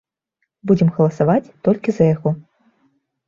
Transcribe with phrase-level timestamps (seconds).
[0.69, 2.29] Будзем галасаваць толькі за яго.